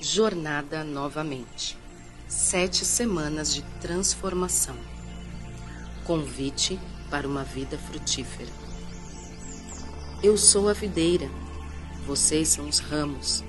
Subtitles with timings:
[0.00, 1.76] Jornada novamente.
[2.28, 4.76] Sete semanas de transformação.
[6.04, 6.78] Convite
[7.10, 8.48] para uma vida frutífera.
[10.22, 11.28] Eu sou a videira,
[12.06, 13.42] vocês são os ramos.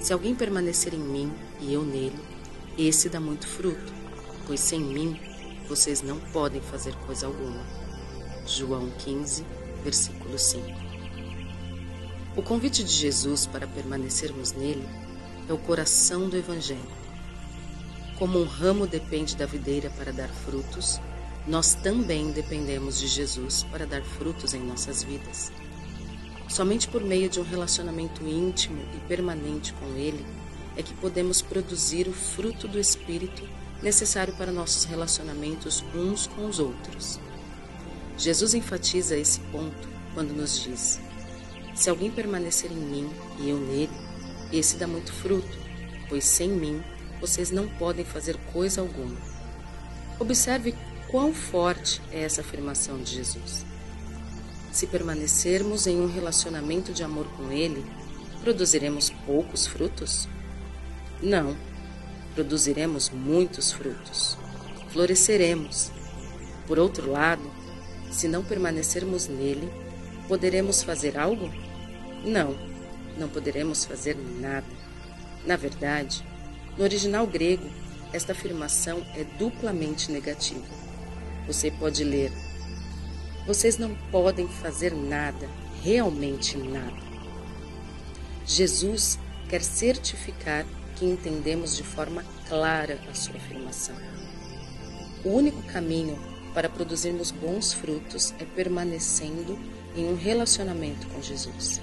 [0.00, 2.20] Se alguém permanecer em mim e eu nele,
[2.78, 3.92] esse dá muito fruto,
[4.46, 5.18] pois sem mim
[5.68, 7.66] vocês não podem fazer coisa alguma.
[8.46, 9.44] João 15,
[9.82, 10.64] versículo 5.
[12.36, 15.09] O convite de Jesus para permanecermos nele
[15.50, 16.80] é o coração do Evangelho.
[18.16, 21.00] Como um ramo depende da videira para dar frutos,
[21.46, 25.50] nós também dependemos de Jesus para dar frutos em nossas vidas.
[26.48, 30.24] Somente por meio de um relacionamento íntimo e permanente com Ele
[30.76, 33.42] é que podemos produzir o fruto do Espírito
[33.82, 37.18] necessário para nossos relacionamentos uns com os outros.
[38.16, 41.00] Jesus enfatiza esse ponto quando nos diz:
[41.74, 44.09] Se alguém permanecer em mim e eu nele,
[44.52, 45.58] esse dá muito fruto,
[46.08, 46.82] pois sem mim
[47.20, 49.16] vocês não podem fazer coisa alguma.
[50.18, 50.74] Observe
[51.08, 53.64] quão forte é essa afirmação de Jesus.
[54.72, 57.84] Se permanecermos em um relacionamento de amor com Ele,
[58.40, 60.28] produziremos poucos frutos?
[61.22, 61.56] Não,
[62.34, 64.36] produziremos muitos frutos.
[64.92, 65.90] Floresceremos.
[66.66, 67.42] Por outro lado,
[68.10, 69.70] se não permanecermos nele,
[70.26, 71.50] poderemos fazer algo?
[72.24, 72.69] Não
[73.18, 74.66] não poderemos fazer nada.
[75.46, 76.24] Na verdade,
[76.76, 77.68] no original grego,
[78.12, 80.64] esta afirmação é duplamente negativa.
[81.46, 82.32] Você pode ler:
[83.46, 85.48] Vocês não podem fazer nada,
[85.82, 87.10] realmente nada.
[88.46, 90.66] Jesus quer certificar
[90.96, 93.96] que entendemos de forma clara a sua afirmação.
[95.24, 96.18] O único caminho
[96.54, 99.58] para produzirmos bons frutos é permanecendo
[99.94, 101.80] em um relacionamento com Jesus.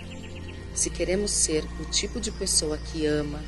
[0.77, 3.43] Se queremos ser o tipo de pessoa que ama,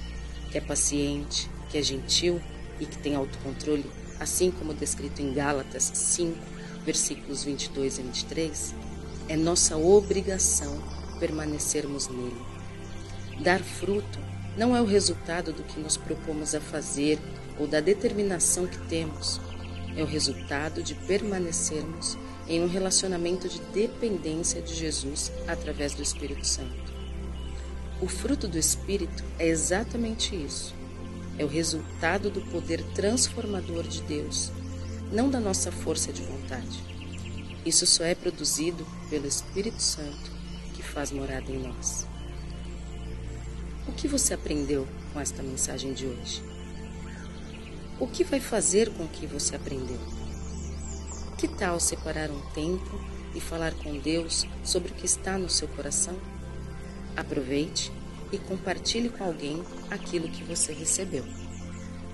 [0.51, 2.41] que é paciente, que é gentil
[2.79, 3.85] e que tem autocontrole,
[4.19, 6.35] assim como descrito em Gálatas 5,
[6.83, 8.75] versículos 22 e 23,
[9.27, 10.81] é nossa obrigação
[11.19, 12.41] permanecermos nele.
[13.43, 14.19] Dar fruto
[14.57, 17.19] não é o resultado do que nos propomos a fazer
[17.59, 19.39] ou da determinação que temos,
[19.95, 26.47] é o resultado de permanecermos em um relacionamento de dependência de Jesus através do Espírito
[26.47, 26.98] Santo.
[28.01, 30.73] O fruto do Espírito é exatamente isso.
[31.37, 34.51] É o resultado do poder transformador de Deus,
[35.11, 36.81] não da nossa força de vontade.
[37.65, 40.31] Isso só é produzido pelo Espírito Santo
[40.73, 42.07] que faz morada em nós.
[43.85, 46.41] O que você aprendeu com esta mensagem de hoje?
[47.99, 49.99] O que vai fazer com que você aprendeu?
[51.37, 52.97] Que tal separar um tempo
[53.35, 56.17] e falar com Deus sobre o que está no seu coração?
[57.15, 57.91] Aproveite
[58.31, 61.23] e compartilhe com alguém aquilo que você recebeu.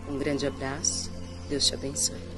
[0.09, 1.11] Um grande abraço,
[1.50, 2.34] Deus te abençoe.